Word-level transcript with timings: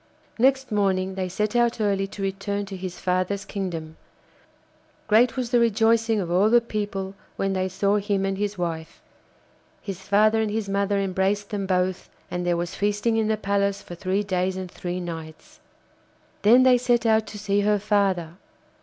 Next 0.39 0.71
morning 0.71 1.13
they 1.13 1.29
set 1.29 1.55
out 1.55 1.79
early 1.79 2.07
to 2.07 2.23
return 2.23 2.65
to 2.65 2.75
his 2.75 2.97
father's 2.97 3.45
kingdom. 3.45 3.97
Great 5.07 5.37
was 5.37 5.51
the 5.51 5.59
rejoicing 5.59 6.19
of 6.19 6.31
all 6.31 6.49
the 6.49 6.59
people 6.59 7.13
when 7.35 7.53
they 7.53 7.69
saw 7.69 7.97
him 7.97 8.25
and 8.25 8.35
his 8.35 8.57
wife; 8.57 8.99
his 9.79 10.01
father 10.01 10.41
and 10.41 10.49
his 10.49 10.67
mother 10.67 10.97
embraced 10.97 11.51
them 11.51 11.67
both, 11.67 12.09
and 12.31 12.47
there 12.47 12.57
was 12.57 12.73
feasting 12.73 13.17
in 13.17 13.27
the 13.27 13.37
palace 13.37 13.83
for 13.83 13.93
three 13.93 14.23
days 14.23 14.57
and 14.57 14.71
three 14.71 14.99
nights. 14.99 15.59
Then 16.41 16.63
they 16.63 16.79
set 16.79 17.05
out 17.05 17.27
to 17.27 17.37
see 17.37 17.59
her 17.61 17.77
father. 17.77 18.37